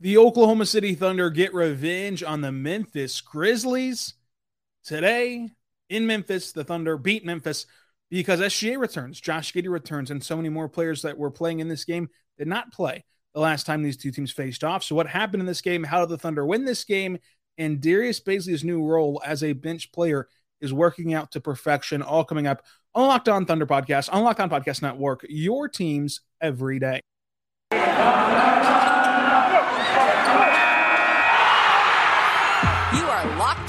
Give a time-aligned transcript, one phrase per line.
[0.00, 4.14] The Oklahoma City Thunder get revenge on the Memphis Grizzlies.
[4.84, 5.50] Today
[5.90, 7.66] in Memphis, the Thunder beat Memphis
[8.08, 11.66] because SGA returns, Josh Giddey returns, and so many more players that were playing in
[11.66, 14.84] this game did not play the last time these two teams faced off.
[14.84, 15.82] So, what happened in this game?
[15.82, 17.18] How did the Thunder win this game?
[17.58, 20.28] And Darius Bazley's new role as a bench player
[20.60, 22.02] is working out to perfection.
[22.02, 22.62] All coming up
[22.94, 27.00] on Locked On Thunder podcast, on Locked On Podcast Network, your teams every day.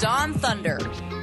[0.04, 0.78] On Thunder,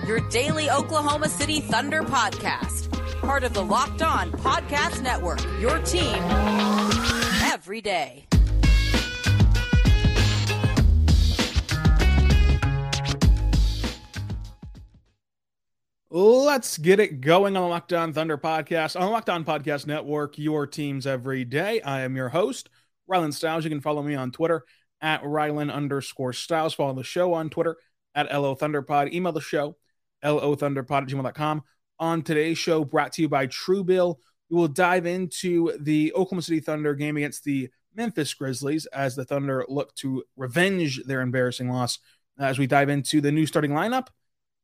[0.05, 2.87] your daily Oklahoma City Thunder podcast
[3.27, 5.43] part of the Locked On Podcast Network.
[5.59, 6.15] Your team
[7.43, 8.25] every day.
[16.09, 19.85] Let's get it going on the Locked On Thunder podcast, on the Locked On Podcast
[19.87, 21.81] Network, your teams every day.
[21.81, 22.69] I am your host,
[23.11, 23.65] Rylan Stiles.
[23.65, 24.63] You can follow me on Twitter
[25.01, 26.73] at Rylan underscore Stiles.
[26.73, 27.75] Follow the show on Twitter
[28.17, 29.13] at LO Thunderpod.
[29.13, 29.77] Email the show,
[30.23, 31.63] LO Thunderpod at gmail.com
[31.99, 34.15] on today's show, brought to you by Truebill.
[34.49, 39.25] We will dive into the Oklahoma City Thunder game against the Memphis Grizzlies as the
[39.25, 41.99] Thunder look to revenge their embarrassing loss.
[42.39, 44.07] As we dive into the new starting lineup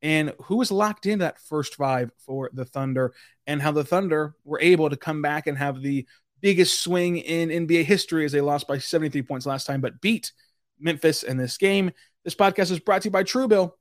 [0.03, 3.13] and who was locked in that first five for the Thunder,
[3.47, 6.05] and how the Thunder were able to come back and have the
[6.41, 10.33] biggest swing in NBA history as they lost by 73 points last time, but beat
[10.79, 11.91] Memphis in this game.
[12.23, 13.73] This podcast is brought to you by Truebill.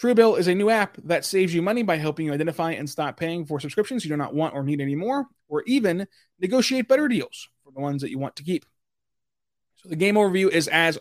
[0.00, 3.16] Truebill is a new app that saves you money by helping you identify and stop
[3.16, 6.08] paying for subscriptions you do not want or need anymore, or even
[6.40, 8.64] negotiate better deals for the ones that you want to keep.
[9.76, 10.98] So the game overview is as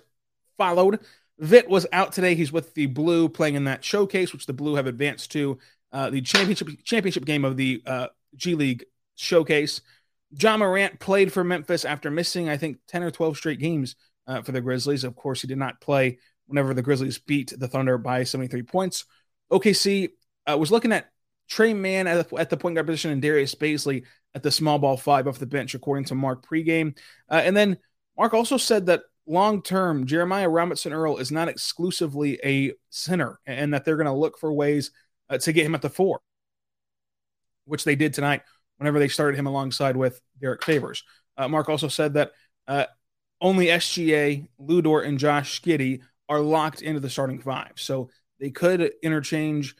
[0.57, 0.99] followed.
[1.39, 2.35] Vit was out today.
[2.35, 5.57] He's with the Blue playing in that showcase, which the Blue have advanced to
[5.91, 9.81] uh, the championship championship game of the uh, G League showcase.
[10.29, 13.95] Ja Morant played for Memphis after missing, I think, 10 or 12 straight games
[14.27, 15.03] uh, for the Grizzlies.
[15.03, 16.19] Of course, he did not play
[16.51, 19.05] whenever the Grizzlies beat the Thunder by 73 points.
[19.51, 20.09] OKC
[20.49, 21.09] uh, was looking at
[21.49, 24.03] Tre Mann at the, at the point guard position and Darius Bazley
[24.35, 26.97] at the small ball five off the bench, according to Mark pregame.
[27.29, 27.77] Uh, and then
[28.17, 33.73] Mark also said that long term, Jeremiah Robinson Earl is not exclusively a center and
[33.73, 34.91] that they're going to look for ways
[35.29, 36.21] uh, to get him at the four,
[37.65, 38.41] which they did tonight
[38.77, 41.03] whenever they started him alongside with Derrick Favors.
[41.37, 42.31] Uh, Mark also said that
[42.67, 42.85] uh,
[43.39, 46.01] only SGA, Lu Dort, and Josh Giddey
[46.31, 47.73] are locked into the starting five.
[47.75, 48.09] So
[48.39, 49.75] they could interchange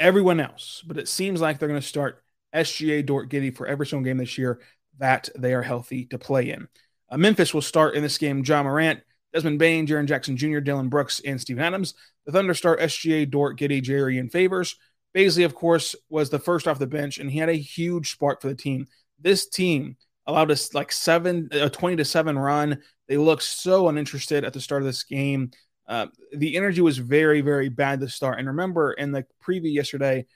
[0.00, 3.86] everyone else, but it seems like they're going to start SGA Dort Giddey for every
[3.86, 4.60] single game this year
[4.98, 6.66] that they are healthy to play in.
[7.08, 9.00] Uh, Memphis will start in this game Ja Morant,
[9.32, 11.94] Desmond Bane, Jaren Jackson Jr., Dillon Brooks, and Steven Adams.
[12.24, 14.74] The Thunder start SGA Dort Giddey, Jerry, and Favors.
[15.14, 18.42] Bazley, of course, was the first off the bench, and he had a huge spark
[18.42, 18.88] for the team.
[19.20, 22.82] This team allowed us like seven, a 20 to 7 run.
[23.06, 25.52] They looked so uninterested at the start of this game.
[25.88, 28.38] Uh, the energy was very, very bad to start.
[28.38, 30.26] And remember, in the preview yesterday,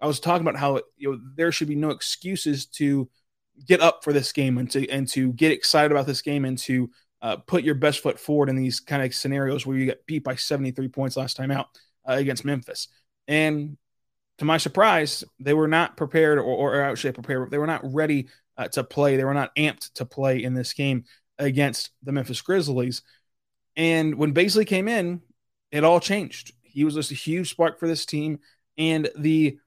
[0.00, 3.08] I was talking about how you know there should be no excuses to
[3.66, 6.56] get up for this game and to and to get excited about this game and
[6.58, 6.90] to
[7.22, 10.24] uh, put your best foot forward in these kind of scenarios where you get beat
[10.24, 11.66] by 73 points last time out
[12.08, 12.88] uh, against Memphis.
[13.28, 13.76] And
[14.38, 17.50] to my surprise, they were not prepared, or, or actually prepared.
[17.50, 19.16] They were not ready uh, to play.
[19.16, 21.04] They were not amped to play in this game
[21.38, 23.02] against the Memphis Grizzlies.
[23.76, 25.22] And when Bazley came in,
[25.70, 26.52] it all changed.
[26.62, 28.40] He was just a huge spark for this team,
[28.78, 29.58] and the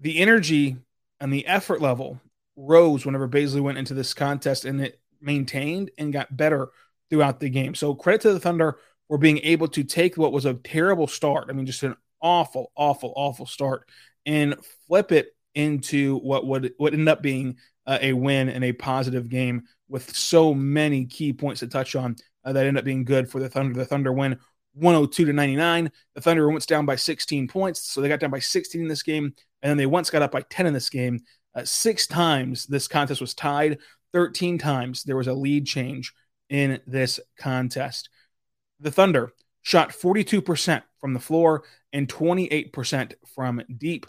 [0.00, 0.76] the energy
[1.20, 2.20] and the effort level
[2.56, 6.70] rose whenever Bazley went into this contest, and it maintained and got better
[7.10, 7.74] throughout the game.
[7.74, 8.78] So credit to the Thunder
[9.08, 11.46] for being able to take what was a terrible start.
[11.48, 13.88] I mean, just an awful, awful, awful start,
[14.24, 14.56] and
[14.86, 17.56] flip it into what would what ended up being
[17.86, 22.16] uh, a win and a positive game with so many key points to touch on
[22.44, 23.74] uh, that ended up being good for the Thunder.
[23.74, 24.38] The Thunder win
[24.74, 25.90] 102 to 99.
[26.14, 29.02] The Thunder went down by 16 points, so they got down by 16 in this
[29.02, 31.20] game, and then they once got up by 10 in this game.
[31.54, 33.78] Uh, six times this contest was tied.
[34.12, 36.12] 13 times there was a lead change
[36.48, 38.08] in this contest.
[38.80, 39.32] The Thunder
[39.62, 44.06] shot 42% from the floor and 28% from deep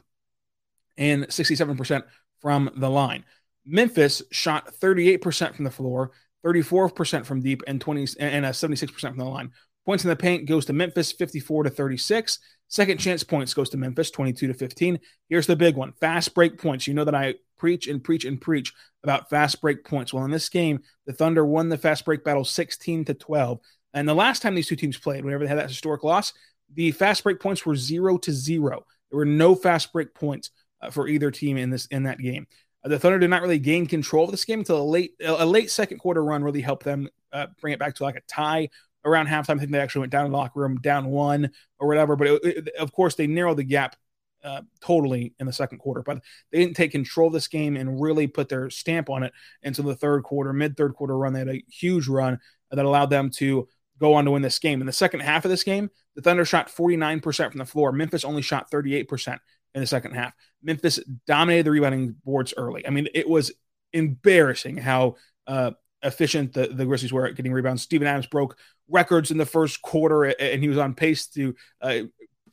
[0.98, 2.04] and 67%
[2.42, 3.24] from the line.
[3.66, 6.12] Memphis shot 38% from the floor
[6.46, 9.52] 34% from deep, and 20 and a 76% from the line.
[9.86, 12.40] Points in the paint goes to Memphis, 54 to 36.
[12.68, 15.00] Second chance points goes to Memphis, 22 to 15.
[15.28, 16.88] Here's the big one fast break points.
[16.88, 18.74] You know that I preach and preach and preach
[19.04, 20.14] about fast break points.
[20.14, 23.60] Well, in this game, the Thunder won the fast break battle 16 to 12.
[23.94, 26.34] And the last time these two teams played, whenever they had that historic loss,
[26.74, 28.86] the fast break points were zero to zero.
[29.10, 30.52] There were no fast break points
[30.82, 32.48] uh, for either team in this in that game.
[32.84, 35.70] The Thunder did not really gain control of this game until a late a late
[35.70, 38.70] second quarter run really helped them uh, bring it back to like a tie
[39.06, 39.56] around halftime.
[39.56, 42.16] I think they actually went down in the locker room, down one or whatever.
[42.16, 43.96] But it, it, of course, they narrowed the gap
[44.44, 46.02] uh, totally in the second quarter.
[46.02, 49.34] But they didn't take control of this game and really put their stamp on it
[49.64, 51.34] until the third quarter, mid third quarter run.
[51.34, 52.40] They had a huge run
[52.72, 53.68] that allowed them to
[54.00, 54.82] go on to win this game.
[54.82, 57.92] In the second half of this game, the Thunder shot 49% from the floor.
[57.92, 59.38] Memphis only shot 38%
[59.74, 60.34] in the second half.
[60.62, 62.86] Memphis dominated the rebounding boards early.
[62.86, 63.52] I mean, it was
[63.94, 65.16] embarrassing how
[65.48, 65.72] uh,
[66.04, 67.82] efficient the, the Grizzlies were at getting rebounds.
[67.82, 68.58] Steven Adams broke
[68.90, 72.00] records in the first quarter, and he was on pace to uh,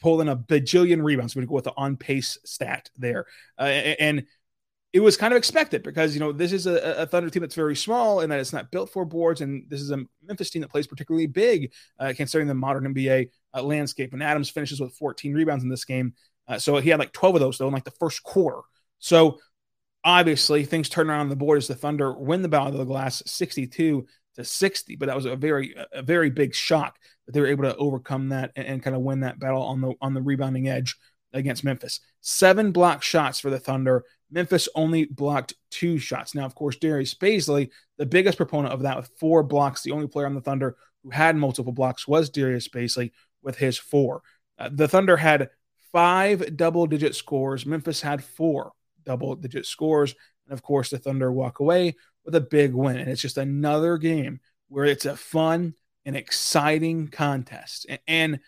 [0.00, 1.35] pull in a bajillion rebounds.
[1.35, 3.26] We're going to go with the on pace stat there.
[3.59, 4.25] Uh, and
[4.93, 7.55] it was kind of expected because, you know, this is a, a, Thunder team that's
[7.55, 9.43] very small and that it's not built for boards.
[9.43, 13.29] And this is a Memphis team that plays particularly big, uh, considering the modern NBA
[13.55, 14.15] uh, landscape.
[14.15, 16.15] And Adams finishes with 14 rebounds in this game.
[16.48, 18.60] Uh, so he had like 12 of those, though, in like the first quarter.
[18.98, 19.38] So
[20.04, 22.84] obviously things turn around on the board as the Thunder win the battle of the
[22.84, 24.06] glass 62
[24.36, 24.96] to 60.
[24.96, 28.30] But that was a very, a very big shock that they were able to overcome
[28.30, 30.96] that and, and kind of win that battle on the on the rebounding edge
[31.32, 32.00] against Memphis.
[32.20, 34.04] Seven block shots for the Thunder.
[34.30, 36.34] Memphis only blocked two shots.
[36.34, 40.06] Now, of course, Darius Bazley, the biggest proponent of that with four blocks, the only
[40.06, 43.12] player on the Thunder who had multiple blocks was Darius Bazley
[43.42, 44.22] with his four.
[44.58, 45.50] Uh, the Thunder had
[45.93, 47.67] five double digit scores.
[47.67, 48.73] Memphis had four
[49.05, 50.14] double digit scores.
[50.46, 52.96] And of course, the Thunder walk away with a big win.
[52.99, 55.75] And it's just another game where it's a fun
[56.05, 57.87] and exciting contest.
[58.06, 58.40] And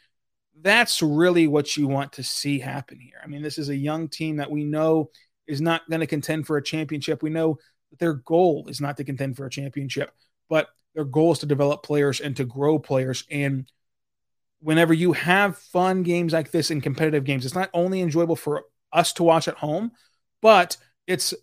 [0.62, 3.20] that's really what you want to see happen here.
[3.22, 5.10] I mean, this is a young team that we know
[5.46, 7.22] is not going to contend for a championship.
[7.22, 7.58] We know
[7.90, 10.12] that their goal is not to contend for a championship,
[10.48, 13.24] but their goal is to develop players and to grow players.
[13.30, 13.70] And
[14.60, 18.64] whenever you have fun games like this in competitive games, it's not only enjoyable for
[18.92, 19.92] us to watch at home,
[20.42, 20.76] but
[21.06, 21.34] it's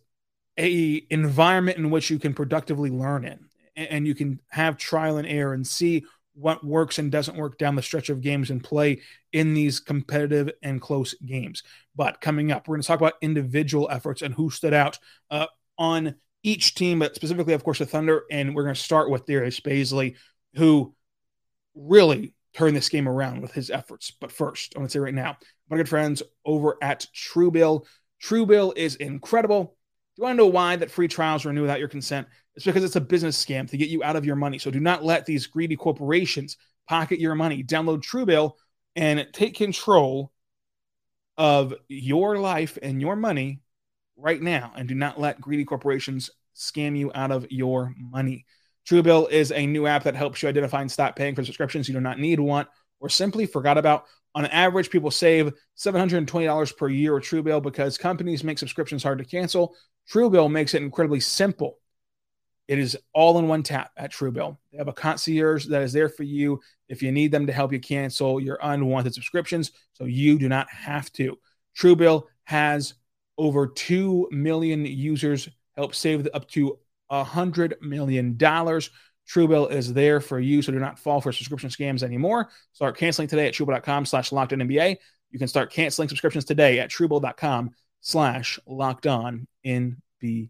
[0.59, 5.27] a environment in which you can productively learn in and you can have trial and
[5.27, 6.03] error and see
[6.33, 9.01] what works and doesn't work down the stretch of games and play
[9.33, 11.63] in these competitive and close games.
[11.95, 14.99] But coming up, we're going to talk about individual efforts and who stood out
[15.31, 15.47] uh,
[15.77, 18.23] on each team, but specifically, of course, the Thunder.
[18.31, 20.15] And we're going to start with Darius Bazley,
[20.55, 20.93] who
[21.75, 24.11] really turned this game around with his efforts.
[24.11, 25.37] But first, I want to say right now,
[25.69, 27.85] my good friends over at Truebill.
[28.23, 29.63] Truebill is incredible.
[29.63, 32.27] Do you want to know why that free trials renew without your consent?
[32.55, 34.57] It's because it's a business scam to get you out of your money.
[34.57, 36.57] So do not let these greedy corporations
[36.89, 37.63] pocket your money.
[37.63, 38.53] Download Truebill
[38.95, 40.31] and take control
[41.37, 43.61] of your life and your money
[44.15, 44.73] right now.
[44.75, 48.45] And do not let greedy corporations scam you out of your money.
[48.87, 51.93] Truebill is a new app that helps you identify and stop paying for subscriptions you
[51.93, 52.69] do not need, want,
[52.99, 54.05] or simply forgot about.
[54.33, 59.25] On average, people save $720 per year with Truebill because companies make subscriptions hard to
[59.25, 59.75] cancel.
[60.09, 61.79] Truebill makes it incredibly simple.
[62.67, 64.57] It is all in one tap at Truebill.
[64.71, 67.73] They have a concierge that is there for you if you need them to help
[67.73, 71.37] you cancel your unwanted subscriptions, so you do not have to.
[71.77, 72.93] Truebill has
[73.37, 76.77] over 2 million users, help save up to
[77.11, 78.35] $100 million.
[78.37, 82.49] Truebill is there for you, so do not fall for subscription scams anymore.
[82.71, 84.95] Start canceling today at truebill.com slash locked on NBA.
[85.31, 87.71] You can start canceling subscriptions today at truebill.com
[88.01, 90.49] slash locked on NBA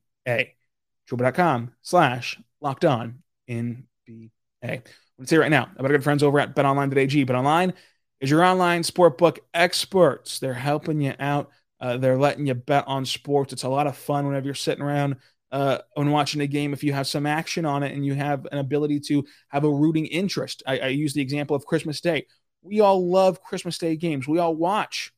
[1.07, 4.29] truebill.com slash locked on NBA.
[4.63, 7.25] To say right now about our good friends over at betonline.ag.
[7.25, 7.73] BetOnline
[8.19, 10.39] is your online sportbook experts.
[10.39, 11.49] They're helping you out.
[11.79, 13.53] Uh, they're letting you bet on sports.
[13.53, 15.17] It's a lot of fun whenever you're sitting around
[15.51, 16.73] uh, when watching a game.
[16.73, 19.71] If you have some action on it and you have an ability to have a
[19.71, 22.25] rooting interest, I, I use the example of Christmas Day.
[22.61, 24.27] We all love Christmas Day games.
[24.27, 25.13] We all watch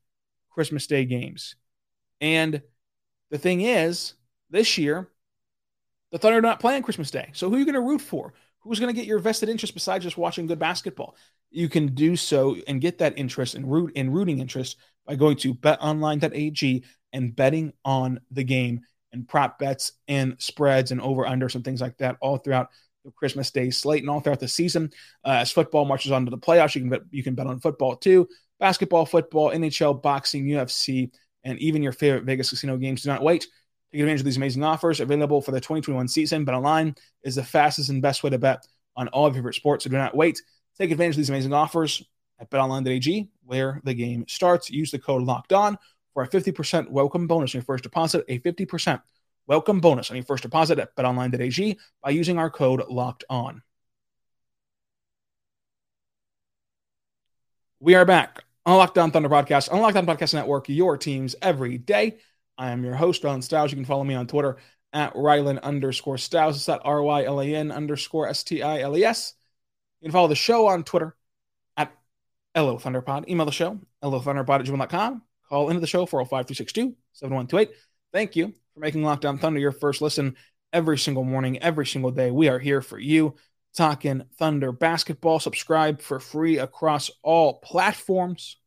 [0.51, 1.55] Christmas Day games.
[2.21, 2.61] And
[3.31, 4.13] the thing is,
[4.49, 5.09] this year,
[6.11, 7.29] the Thunder are not playing Christmas Day.
[7.33, 8.33] So who are you going to root for?
[8.61, 11.15] Who's going to get your vested interest besides just watching good basketball?
[11.49, 15.37] You can do so and get that interest and root in rooting interest by going
[15.37, 16.83] to betonline.ag
[17.13, 18.81] and betting on the game
[19.11, 22.69] and prop bets and spreads and over unders and things like that all throughout
[23.05, 24.91] the Christmas Day slate and all throughout the season.
[25.25, 27.59] Uh, as football marches on to the playoffs, you can bet you can bet on
[27.59, 28.27] football too,
[28.59, 31.09] basketball, football, NHL, boxing, UFC,
[31.43, 33.03] and even your favorite Vegas casino games.
[33.03, 33.47] Do not wait
[33.91, 36.45] Take advantage of these amazing offers available for the 2021 season.
[36.45, 39.55] Bet online is the fastest and best way to bet on all of your favorite
[39.55, 39.83] sports.
[39.83, 40.41] So do not wait.
[40.77, 42.03] Take advantage of these amazing offers
[42.39, 44.69] at betonline.ag, where the game starts.
[44.69, 45.77] Use the code locked on
[46.13, 49.01] for a 50% welcome bonus on your first deposit, a 50%
[49.47, 53.61] welcome bonus on your first deposit at betonline.ag by using our code locked on.
[57.79, 61.35] We are back on Locked On Thunder Podcast, on Locked On Podcast Network, your teams
[61.41, 62.17] every day.
[62.57, 63.71] I am your host, Rylan Stiles.
[63.71, 64.57] You can follow me on Twitter
[64.91, 66.57] at Rylan underscore Stiles.
[66.57, 69.33] It's R Y L A N underscore S T I L E S.
[70.01, 71.15] You can follow the show on Twitter
[71.77, 71.91] at
[72.55, 73.29] LO Thunderpod.
[73.29, 75.21] Email the show, LOThunderpod at gmail.com.
[75.49, 77.75] Call into the show, 405 362 7128.
[78.13, 80.35] Thank you for making Locked On Thunder your first listen
[80.71, 82.29] every single morning, every single day.
[82.29, 83.35] We are here for you,
[83.75, 85.39] talking Thunder basketball.
[85.39, 88.57] Subscribe for free across all platforms,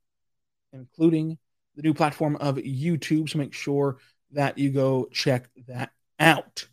[0.73, 1.39] including
[1.77, 3.31] the new platform of YouTube.
[3.31, 3.99] So make sure
[4.33, 6.67] that you go check that out.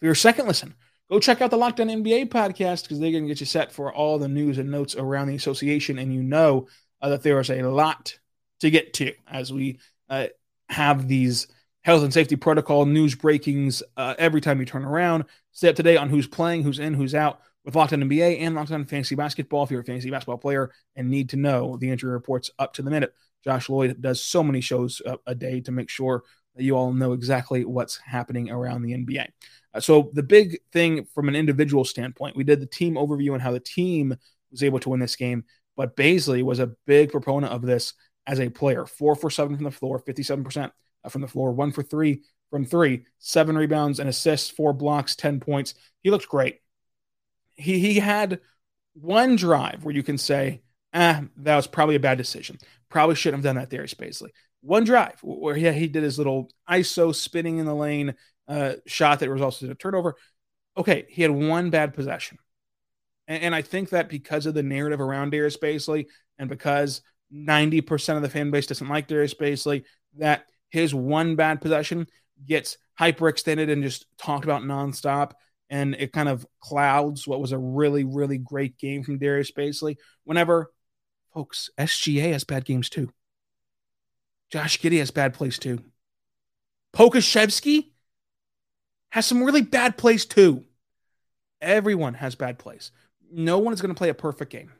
[0.00, 0.74] For your second listen,
[1.08, 3.70] go check out the Locked On NBA podcast because they're going to get you set
[3.70, 5.98] for all the news and notes around the association.
[5.98, 6.66] And you know
[7.00, 8.18] uh, that there is a lot
[8.60, 10.26] to get to as we uh,
[10.68, 11.48] have these
[11.82, 15.24] health and safety protocol news breakings uh, every time you turn around.
[15.52, 18.40] Stay up to date on who's playing, who's in, who's out with Locked On NBA
[18.40, 19.64] and Locked On Fantasy Basketball.
[19.64, 22.82] If you're a fantasy basketball player and need to know the injury reports up to
[22.82, 23.14] the minute,
[23.44, 26.22] Josh Lloyd does so many shows a, day to make sure
[26.56, 29.28] that you all know exactly what's happening around the NBA.
[29.72, 33.40] Uh, so, the big thing from an individual standpoint, we did the team overview and
[33.40, 34.14] how the team
[34.50, 35.44] was able to win this game,
[35.76, 37.94] but Bazley was a big proponent of this
[38.30, 38.86] as a player.
[38.86, 40.70] Four for seven from the floor, 57%
[41.08, 45.40] from the floor, one for three from three, seven rebounds and assists, four blocks, 10
[45.40, 45.74] points.
[46.02, 46.58] He looked great.
[47.54, 48.40] He, he had
[48.94, 52.58] one drive where you can say, ah, that was probably a bad decision.
[52.88, 54.30] Probably shouldn't have done that Darius Bazley.
[54.62, 58.14] One drive where he, he did his little ISO spinning in the lane
[58.48, 60.16] uh, shot that resulted in a turnover.
[60.76, 62.38] Okay, he had one bad possession.
[63.28, 66.06] And, I think that because of the narrative around Darius Bazley
[66.40, 67.00] and because
[67.34, 69.84] 90% of the fan base doesn't like Darius Bazley,
[70.18, 72.06] that his one bad possession
[72.46, 75.32] gets hyperextended and just talked about nonstop.
[75.68, 79.96] And it kind of clouds what was a really, really great game from Darius Bazley.
[80.24, 80.72] Whenever,
[81.32, 83.10] folks, SGA has bad games too.
[84.50, 85.78] Josh Giddey has bad plays too.
[86.92, 87.92] Pokusevski
[89.10, 90.64] has some really bad plays too.
[91.60, 92.90] Everyone has bad plays.
[93.32, 94.72] No one is going to play a perfect game.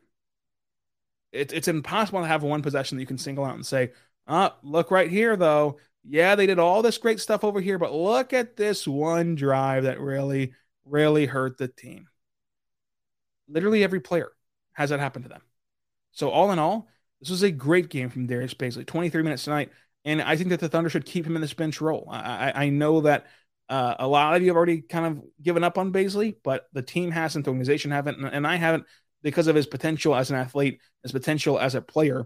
[1.33, 3.93] It, it's impossible to have one possession that you can single out and say,
[4.27, 5.79] uh, look right here, though.
[6.05, 9.85] Yeah, they did all this great stuff over here, but look at this one drive
[9.85, 12.09] that really, really hurt the team.
[13.49, 14.33] Literally every player
[14.73, 15.43] has that happen to them.
[16.13, 16.89] So, all in all,
[17.21, 19.71] this was a great game from Darius Bazley, 23 minutes tonight.
[20.05, 22.09] And I think that the Thunder should keep him in this bench role.
[22.11, 23.27] I, I know that
[23.69, 26.83] uh, a lot of you have already kind of given up on Bazley, but the
[26.83, 28.85] team hasn't, the organization haven't, and I haven't
[29.23, 32.25] because of his potential as an athlete, his potential as a player.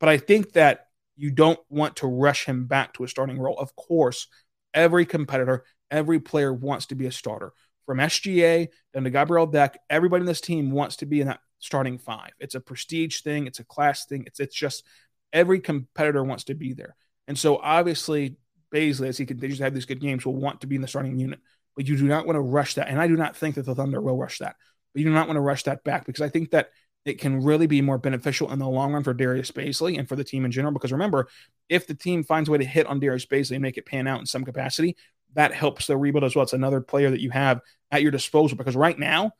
[0.00, 0.86] But I think that
[1.16, 3.56] you don't want to rush him back to a starting role.
[3.58, 4.26] Of course,
[4.72, 7.52] every competitor, every player wants to be a starter.
[7.86, 11.40] From SGA down to Gabriel Deck, everybody in this team wants to be in that
[11.58, 12.30] starting five.
[12.40, 14.24] It's a prestige thing, it's a class thing.
[14.26, 14.84] It's it's just
[15.32, 16.96] every competitor wants to be there.
[17.28, 18.36] And so obviously
[18.74, 20.88] Bazley, as he continues to have these good games, will want to be in the
[20.88, 21.40] starting unit.
[21.76, 22.88] But you do not want to rush that.
[22.88, 24.56] And I do not think that the Thunder will rush that.
[24.94, 26.70] But you do not want to rush that back because I think that
[27.04, 30.16] it can really be more beneficial in the long run for Darius Bazley and for
[30.16, 30.72] the team in general.
[30.72, 31.28] Because remember,
[31.68, 34.06] if the team finds a way to hit on Darius Bazley and make it pan
[34.06, 34.96] out in some capacity,
[35.34, 36.44] that helps the rebuild as well.
[36.44, 37.60] It's another player that you have
[37.90, 38.56] at your disposal.
[38.56, 39.32] Because right now,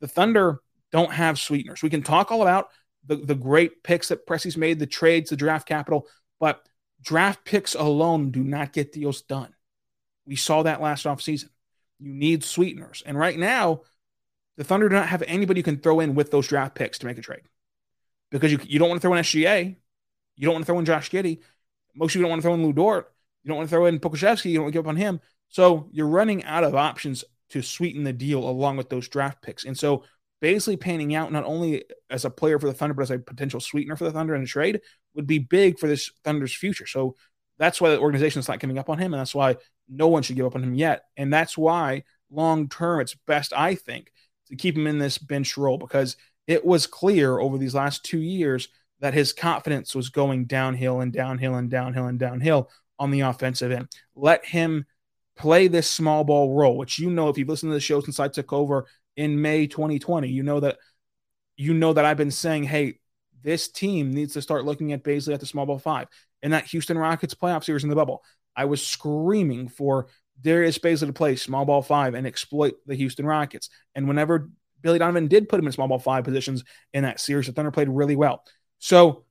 [0.00, 1.82] the Thunder don't have sweeteners.
[1.82, 2.68] We can talk all about
[3.04, 6.06] the, the great picks that Presti's made, the trades, the draft capital,
[6.38, 6.66] but
[7.02, 9.52] draft picks alone do not get deals done.
[10.24, 11.48] We saw that last offseason.
[11.98, 13.02] You need sweeteners.
[13.04, 13.82] And right now,
[14.56, 17.06] the Thunder do not have anybody you can throw in with those draft picks to
[17.06, 17.42] make a trade.
[18.30, 19.76] Because you, you don't want to throw in SGA.
[20.36, 21.40] You don't want to throw in Josh Giddey.
[21.94, 23.12] Most of you don't want to throw in Lu Dort.
[23.42, 24.46] You don't want to throw in Pokusevski.
[24.46, 25.20] You don't want to give up on him.
[25.48, 29.64] So you're running out of options to sweeten the deal along with those draft picks.
[29.64, 30.04] And so
[30.42, 33.60] Bazley panning out not only as a player for the Thunder, but as a potential
[33.60, 34.80] sweetener for the Thunder in a trade
[35.14, 36.86] would be big for this Thunder's future.
[36.86, 37.16] So
[37.58, 39.12] that's why the organization is not giving up on him.
[39.12, 39.56] And that's why
[39.88, 41.04] no one should give up on him yet.
[41.16, 44.10] And that's why long term, it's best, I think,
[44.52, 46.16] to keep him in this bench role because
[46.46, 48.68] it was clear over these last two years
[49.00, 53.72] that his confidence was going downhill and downhill and downhill and downhill on the offensive
[53.72, 53.88] end.
[54.14, 54.84] Let him
[55.36, 58.20] play this small ball role, which you know if you've listened to the show since
[58.20, 60.28] I took over in May 2020.
[60.28, 60.76] You know that
[61.56, 62.98] you know that I've been saying, hey,
[63.42, 66.08] this team needs to start looking at Bazley at the small ball five.
[66.42, 68.22] In that Houston Rockets playoff series in the bubble,
[68.54, 70.08] I was screaming for
[70.40, 73.68] Darius Bazley to play small ball five and exploit the Houston Rockets.
[73.94, 77.46] And whenever Billy Donovan did put him in small ball five positions in that series,
[77.46, 78.44] the Thunder played really well.
[78.78, 79.24] So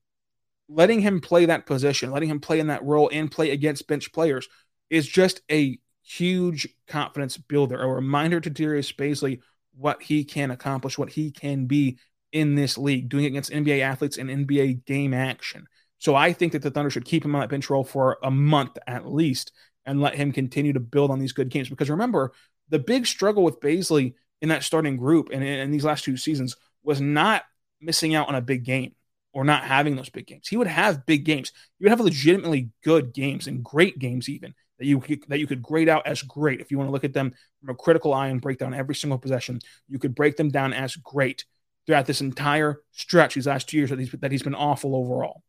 [0.69, 4.13] letting him play that position, letting him play in that role and play against bench
[4.13, 4.47] players
[4.89, 9.41] is just a huge confidence builder, a reminder to Darius Bazley
[9.73, 11.97] what he can accomplish, what he can be
[12.31, 15.65] in this league, doing it against NBA athletes and NBA game action.
[15.99, 18.31] So I think that the Thunder should keep him on that bench role for a
[18.31, 19.51] month at least
[19.85, 21.69] and let him continue to build on these good games.
[21.69, 22.33] Because remember,
[22.69, 26.55] the big struggle with Bazley in that starting group and in these last two seasons
[26.83, 27.43] was not
[27.79, 28.93] missing out on a big game
[29.33, 30.47] or not having those big games.
[30.47, 31.51] He would have big games.
[31.79, 35.47] He would have legitimately good games and great games even that you could, that you
[35.47, 38.13] could grade out as great if you want to look at them from a critical
[38.13, 39.59] eye and break down every single possession.
[39.87, 41.45] You could break them down as great
[41.85, 45.43] throughout this entire stretch these last two years that he's that he's been awful overall.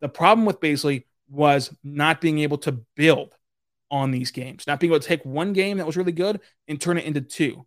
[0.00, 3.34] The problem with Bazley was not being able to build
[3.94, 6.80] on these games, not being able to take one game that was really good and
[6.80, 7.64] turn it into two.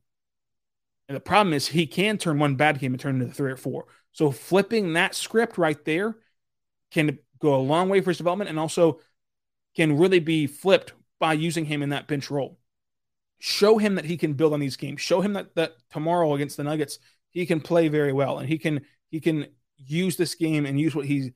[1.08, 3.50] And the problem is he can turn one bad game and turn it into three
[3.50, 3.86] or four.
[4.12, 6.18] So flipping that script right there
[6.92, 9.00] can go a long way for his development and also
[9.74, 12.60] can really be flipped by using him in that bench role.
[13.40, 15.00] Show him that he can build on these games.
[15.00, 17.00] Show him that that tomorrow against the Nuggets
[17.32, 18.82] he can play very well and he can
[19.12, 21.32] he can use this game and use what he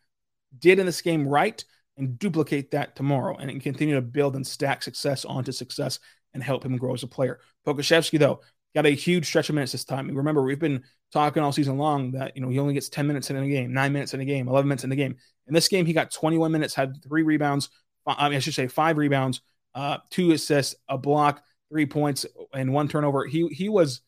[0.60, 1.64] did in this game right
[2.02, 6.00] and duplicate that tomorrow and continue to build and stack success onto success
[6.34, 7.40] and help him grow as a player.
[7.66, 8.42] Pokusevski, though,
[8.74, 10.08] got a huge stretch of minutes this time.
[10.08, 13.30] Remember, we've been talking all season long that you know he only gets 10 minutes
[13.30, 15.16] in a game, nine minutes in a game, 11 minutes in a game.
[15.48, 17.70] In this game, he got 21 minutes, had three rebounds.
[18.08, 19.42] I mean, I should say five rebounds,
[19.76, 23.26] uh, two assists, a block, three points, and one turnover.
[23.26, 24.02] He he was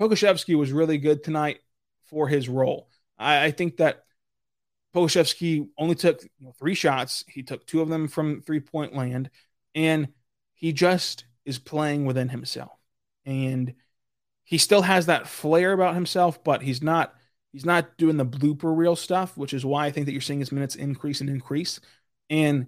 [0.00, 1.58] Pokusevski was really good tonight
[2.08, 2.88] for his role.
[3.18, 4.04] I, I think that
[4.94, 7.24] Pokusevski only took you know, three shots.
[7.28, 9.30] He took two of them from three point land,
[9.74, 10.08] and
[10.54, 12.78] he just is playing within himself.
[13.24, 13.74] And
[14.44, 17.14] he still has that flair about himself, but he's not
[17.52, 20.40] he's not doing the blooper reel stuff, which is why I think that you're seeing
[20.40, 21.80] his minutes increase and increase.
[22.28, 22.66] And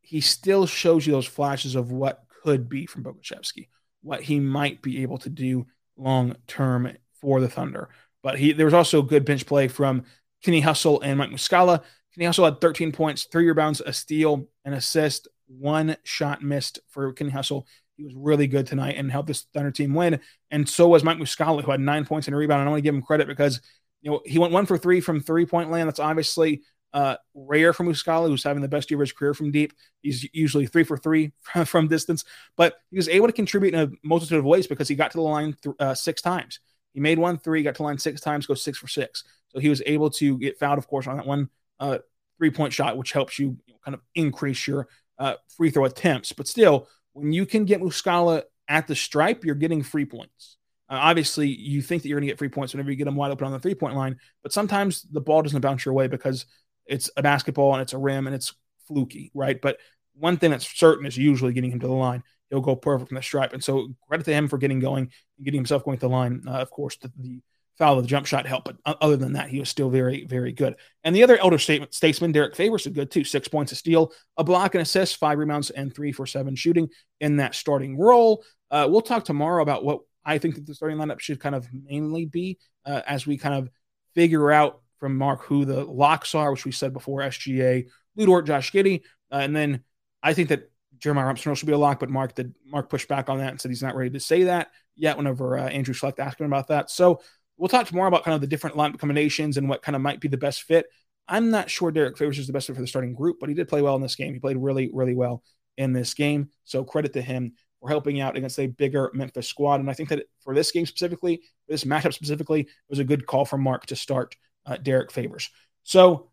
[0.00, 3.68] he still shows you those flashes of what could be from Pokusevski,
[4.02, 5.66] what he might be able to do
[5.96, 7.88] long term for the Thunder.
[8.22, 10.04] But he there was also good bench play from
[10.42, 11.82] Kenny Hustle and Mike Muscala.
[12.14, 17.12] Kenny Hustle had 13 points, three rebounds, a steal, an assist, one shot missed for
[17.12, 17.66] Kenny Hustle.
[17.96, 20.20] He was really good tonight and helped this Thunder team win.
[20.50, 22.60] And so was Mike Muscala, who had nine points and a rebound.
[22.60, 23.60] And I want to give him credit because
[24.02, 25.88] you know he went one for three from three point land.
[25.88, 29.50] That's obviously uh, rare for Muscala, who's having the best year of his career from
[29.50, 29.72] deep.
[30.00, 31.32] He's usually three for three
[31.66, 32.24] from distance,
[32.56, 35.18] but he was able to contribute in a multitude of ways because he got to
[35.18, 36.60] the line th- uh, six times.
[36.98, 39.22] He made one three, got to line six times, go six for six.
[39.50, 41.98] So he was able to get fouled, of course, on that one uh,
[42.38, 46.32] three point shot, which helps you, kind of increase your uh, free throw attempts.
[46.32, 50.56] But still, when you can get Muscala at the stripe, you're getting free points.
[50.90, 53.14] Uh, obviously, you think that you're going to get free points whenever you get them
[53.14, 56.08] wide open on the three point line, but sometimes the ball doesn't bounce your way
[56.08, 56.46] because
[56.84, 58.54] it's a basketball and it's a rim and it's
[58.88, 59.60] fluky, right?
[59.60, 59.78] But
[60.16, 62.24] one thing that's certain is usually getting him to the line.
[62.50, 63.52] He'll go perfect from the stripe.
[63.52, 66.42] And so credit to him for getting going and getting himself going to the line.
[66.46, 67.40] Uh, of course, the, the,
[67.78, 70.52] foul of the jump shot helped, but other than that, he was still very, very
[70.52, 70.74] good.
[71.04, 73.22] And the other elder statement, statesman, Derrick Favors, is good too.
[73.22, 76.88] Six points of steal, a block and assist, five rebounds, and three for seven shooting
[77.20, 78.44] in that starting role.
[78.70, 81.68] Uh, we'll talk tomorrow about what I think that the starting lineup should kind of
[81.72, 83.70] mainly be uh, as we kind of
[84.14, 88.46] figure out from Mark who the locks are, which we said before SGA, Lu Dort,
[88.46, 89.02] Josh Giddey.
[89.32, 89.84] Uh, and then
[90.22, 93.28] I think that Jeremiah Robinson should be a lock, but Mark did Mark pushed back
[93.28, 95.16] on that and said he's not ready to say that yet.
[95.16, 97.20] Whenever uh, Andrew Schlecht asked him about that, so
[97.56, 100.20] we'll talk more about kind of the different line combinations and what kind of might
[100.20, 100.86] be the best fit.
[101.28, 103.54] I'm not sure Derrick Favors is the best fit for the starting group, but he
[103.54, 104.32] did play well in this game.
[104.32, 105.42] He played really, really well
[105.76, 106.48] in this game.
[106.64, 109.80] So credit to him for helping out against a bigger Memphis squad.
[109.80, 113.26] And I think that for this game specifically, this matchup specifically, it was a good
[113.26, 115.50] call from Mark to start uh, Derrick Favors.
[115.82, 116.30] So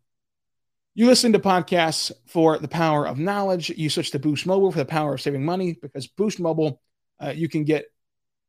[0.96, 3.68] you listen to podcasts for the power of knowledge.
[3.68, 6.80] You switch to Boost Mobile for the power of saving money because Boost Mobile,
[7.22, 7.84] uh, you can get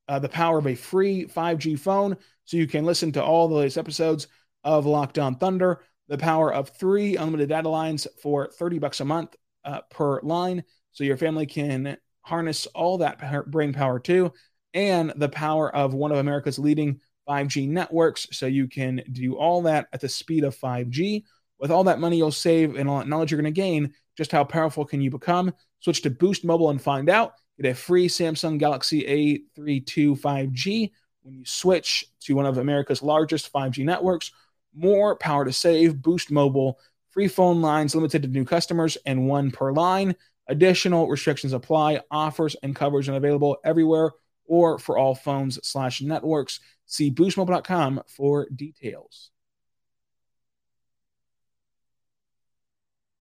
[0.07, 3.55] uh, the power of a free 5G phone so you can listen to all the
[3.55, 4.27] latest episodes
[4.63, 5.83] of Locked On Thunder.
[6.07, 10.63] The power of three unlimited data lines for 30 bucks a month uh, per line
[10.93, 14.31] so your family can harness all that brain power too.
[14.73, 19.63] And the power of one of America's leading 5G networks so you can do all
[19.63, 21.23] that at the speed of 5G.
[21.59, 24.31] With all that money you'll save and all that knowledge you're going to gain, just
[24.31, 25.53] how powerful can you become?
[25.79, 27.33] Switch to Boost Mobile and find out.
[27.59, 30.91] Get a free Samsung Galaxy A32 5G
[31.23, 34.31] when you switch to one of America's largest 5G networks.
[34.75, 36.01] More power to save.
[36.01, 40.15] Boost Mobile, free phone lines limited to new customers and one per line.
[40.47, 42.01] Additional restrictions apply.
[42.11, 44.11] Offers and coverage unavailable everywhere
[44.45, 46.59] or for all phones slash networks.
[46.85, 49.31] See boostmobile.com for details.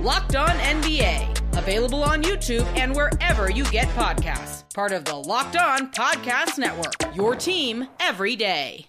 [0.00, 4.64] Locked On NBA, available on YouTube and wherever you get podcasts.
[4.72, 8.86] Part of the Locked On Podcast Network, your team every day.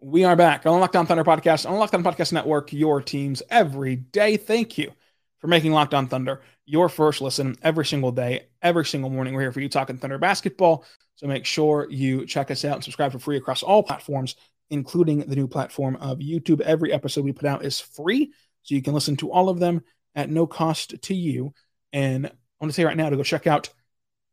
[0.00, 3.42] We are back on Locked On Thunder Podcast, on Locked On Podcast Network, your teams
[3.50, 4.38] every day.
[4.38, 4.92] Thank you
[5.40, 9.34] for making Locked On Thunder your first listen every single day, every single morning.
[9.34, 10.84] We're here for you talking Thunder basketball.
[11.16, 14.36] So make sure you check us out and subscribe for free across all platforms,
[14.70, 16.60] including the new platform of YouTube.
[16.60, 19.82] Every episode we put out is free, so you can listen to all of them
[20.14, 21.54] at no cost to you.
[21.92, 23.70] And I want to say right now to go check out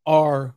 [0.06, 0.54] our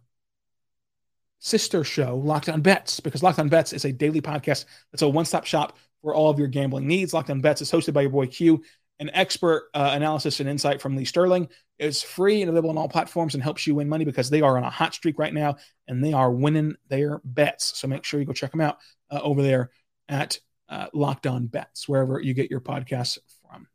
[1.39, 5.09] sister show, Locked On Bets, because Locked On Bets is a daily podcast that's a
[5.09, 7.13] one stop shop for all of your gambling needs.
[7.13, 8.61] Locked On Bets is hosted by your boy Q.
[8.99, 12.89] An expert uh, analysis and insight from Lee Sterling is free and available on all
[12.89, 15.55] platforms and helps you win money because they are on a hot streak right now
[15.87, 17.79] and they are winning their bets.
[17.79, 18.77] So make sure you go check them out
[19.09, 19.71] uh, over there
[20.09, 23.67] at uh, Locked On Bets, wherever you get your podcasts from.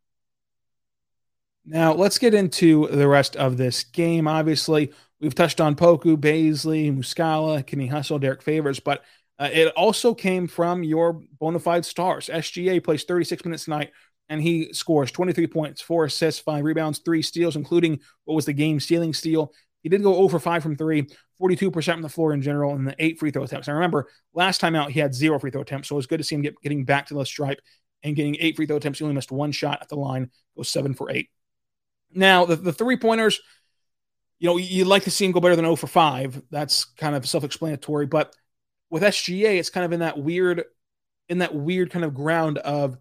[1.67, 4.29] Now, let's get into the rest of this game.
[4.29, 9.03] Obviously, we've touched on Poku, Bazley, Muscala, Kenny Hustle, Derrick Favors, but
[9.39, 12.29] uh, it also came from your bona fide stars.
[12.33, 13.91] SGA plays 36 minutes tonight,
[14.29, 18.53] and he scores 23 points, four assists, five rebounds, three steals, including what was the
[18.53, 19.53] game stealing steal.
[19.83, 21.07] He did go over 5 from three,
[21.41, 23.69] 42% from the floor in general, and the eight free throw attempts.
[23.69, 26.19] I remember last time out, he had zero free throw attempts, so it was good
[26.19, 27.61] to see him get, getting back to the stripe
[28.03, 28.99] and getting eight free throw attempts.
[28.99, 31.29] He only missed one shot at the line, goes seven for eight.
[32.15, 33.41] Now, the, the three pointers,
[34.39, 36.43] you know, you'd like to see him go better than 0 for 5.
[36.51, 38.07] That's kind of self explanatory.
[38.07, 38.35] But
[38.89, 40.65] with SGA, it's kind of in that weird,
[41.29, 42.97] in that weird kind of ground of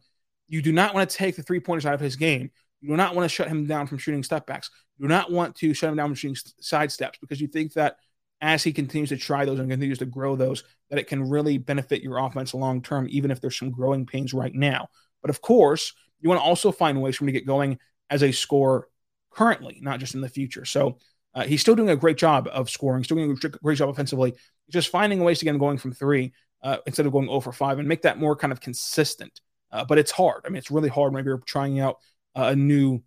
[0.47, 2.51] you do not want to take the three pointers out of his game.
[2.82, 4.69] You do not want to shut him down from shooting step backs.
[4.97, 7.73] You do not want to shut him down from shooting side steps because you think
[7.73, 7.97] that
[8.41, 11.58] as he continues to try those and continues to grow those, that it can really
[11.58, 14.89] benefit your offense long term, even if there's some growing pains right now.
[15.21, 17.79] But of course, you want to also find ways for him to get going
[18.10, 18.88] as a scorer
[19.32, 20.65] currently, not just in the future.
[20.65, 20.97] So
[21.34, 24.34] uh, he's still doing a great job of scoring, still doing a great job offensively,
[24.69, 27.79] just finding ways to get him going from three uh, instead of going over 5
[27.79, 29.41] and make that more kind of consistent.
[29.73, 30.43] Uh, but it's hard.
[30.45, 31.97] I mean, it's really hard whenever you're trying out
[32.36, 33.01] a new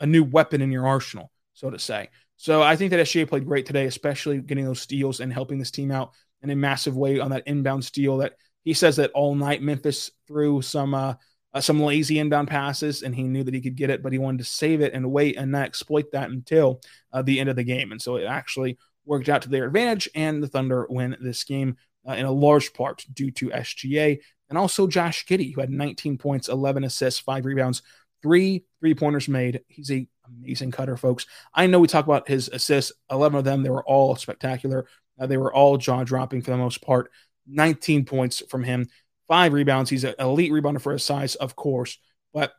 [0.00, 2.08] a new weapon in your arsenal, so to say.
[2.36, 5.70] So I think that SGA played great today, especially getting those steals and helping this
[5.70, 9.34] team out in a massive way on that inbound steal that he says that all
[9.34, 11.14] night Memphis threw some uh,
[11.54, 14.18] uh, some lazy inbound passes and he knew that he could get it, but he
[14.18, 16.80] wanted to save it and wait and not exploit that until
[17.12, 17.92] uh, the end of the game.
[17.92, 18.76] And so it actually
[19.06, 21.76] worked out to their advantage, and the Thunder win this game
[22.08, 26.18] uh, in a large part due to SGA and also Josh Giddey, who had 19
[26.18, 27.82] points, 11 assists, five rebounds,
[28.22, 29.62] three three pointers made.
[29.68, 31.26] He's a amazing cutter, folks.
[31.54, 34.86] I know we talk about his assists, 11 of them, they were all spectacular.
[35.18, 37.10] Uh, they were all jaw dropping for the most part.
[37.46, 38.88] 19 points from him,
[39.28, 39.88] five rebounds.
[39.88, 41.98] He's an elite rebounder for his size, of course,
[42.34, 42.52] but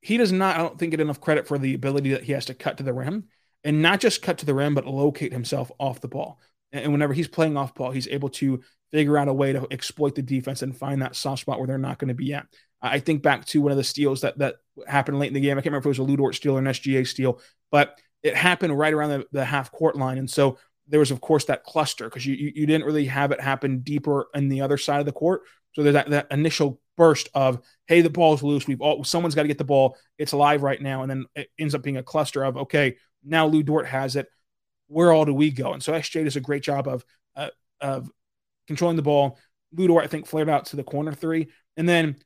[0.00, 2.46] he does not, I don't think, get enough credit for the ability that he has
[2.46, 3.24] to cut to the rim
[3.64, 6.38] and not just cut to the rim, but locate himself off the ball.
[6.74, 8.60] And whenever he's playing off ball, he's able to
[8.92, 11.78] figure out a way to exploit the defense and find that soft spot where they're
[11.78, 12.46] not going to be at.
[12.82, 14.56] I think back to one of the steals that that
[14.86, 15.52] happened late in the game.
[15.52, 17.98] I can't remember if it was a Lu Dort steal or an SGA steal, but
[18.22, 20.18] it happened right around the, the half court line.
[20.18, 20.58] And so
[20.88, 23.80] there was, of course, that cluster because you, you, you didn't really have it happen
[23.80, 25.42] deeper in the other side of the court.
[25.72, 28.66] So there's that, that initial burst of, hey, the ball's loose.
[28.66, 29.96] We've all someone's got to get the ball.
[30.18, 31.02] It's alive right now.
[31.02, 34.28] And then it ends up being a cluster of, okay, now Lu Dort has it.
[34.88, 35.72] Where all do we go?
[35.72, 37.04] And so SJ does a great job of
[37.36, 38.10] uh, of
[38.66, 39.38] controlling the ball.
[39.72, 41.48] Lu Dort, I think, flared out to the corner three.
[41.76, 42.16] And then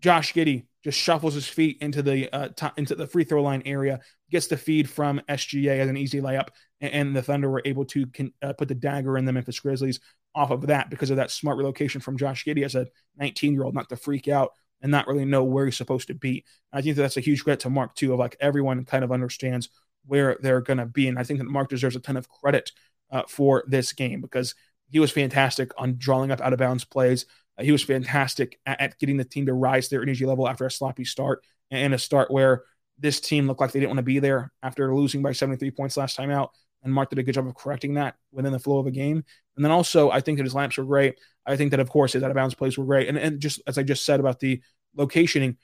[0.00, 3.62] Josh Giddey just shuffles his feet into the uh, t- into the free throw line
[3.66, 6.48] area, gets the feed from SGA as an easy layup,
[6.80, 9.60] and, and the Thunder were able to con- uh, put the dagger in the Memphis
[9.60, 10.00] Grizzlies
[10.34, 13.64] off of that because of that smart relocation from Josh Giddey as a 19 year
[13.64, 16.44] old, not to freak out and not really know where he's supposed to be.
[16.72, 19.10] I think that that's a huge credit to Mark too, of like everyone kind of
[19.10, 19.70] understands
[20.08, 22.72] where they're going to be, and I think that Mark deserves a ton of credit
[23.10, 24.54] uh, for this game because
[24.90, 27.26] he was fantastic on drawing up out of bounds plays.
[27.58, 30.66] Uh, he was fantastic at, at, getting the team to rise their energy level after
[30.66, 32.62] a sloppy start and a start where
[32.98, 35.96] this team looked like they didn't want to be there after losing by 73 points
[35.96, 36.50] last time out.
[36.82, 39.22] and Mark did a good job of correcting that within the flow of a game.
[39.56, 41.18] And then also, I think that his lamps were great.
[41.46, 43.08] I think that, of course, his out of bounds plays were great.
[43.08, 44.62] And, and just as I just said about the
[44.96, 45.56] locationing,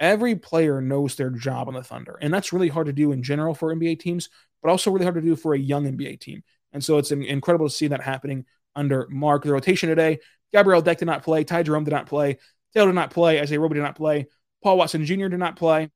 [0.00, 2.18] every player knows their job on the Thunder.
[2.20, 4.30] And that's really hard to do in general for NBA teams,
[4.62, 6.42] but also really hard to do for a young NBA team.
[6.72, 9.44] And so it's incredible to see that happening under Mark.
[9.44, 10.18] The rotation today,
[10.52, 12.38] Gabriel Deck did not play, Ty Jerome did not play,
[12.72, 14.26] Taylor did not play, Isaiah Roby did not play,
[14.62, 15.28] Paul Watson Jr.
[15.28, 15.90] did not play,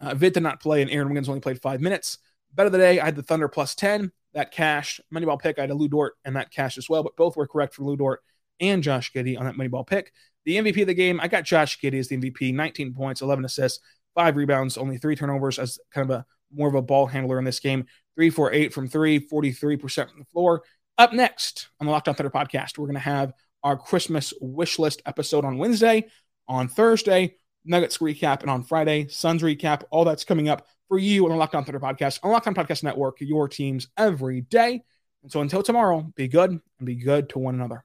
[0.00, 2.18] uh, Vit did not play, and Aaron Wiggins only played five minutes.
[2.52, 4.10] Bet of the day, I had the Thunder plus 10.
[4.32, 5.00] That cashed.
[5.12, 7.46] Moneyball pick, I had a Lu Dort, and that cashed as well, but both were
[7.46, 8.20] correct for Lu Dort
[8.60, 10.12] and Josh Giddey on that Moneyball pick.
[10.44, 13.44] The MVP of the game, I got Josh Giddey as the MVP, 19 points, 11
[13.44, 13.80] assists,
[14.14, 17.44] five rebounds, only three turnovers as kind of a more of a ball handler in
[17.44, 17.86] this game.
[18.16, 20.62] Three for eight from three, 43% from the floor.
[20.98, 24.78] Up next on the Locked On Thunder podcast, we're going to have our Christmas wish
[24.78, 26.08] list episode on Wednesday.
[26.48, 29.84] On Thursday, Nuggets recap, and on Friday, Suns recap.
[29.90, 32.54] All that's coming up for you on the Locked On Thunder podcast, on Locked On
[32.54, 34.82] Podcast Network, your teams every day.
[35.22, 37.84] And so until tomorrow, be good and be good to one another.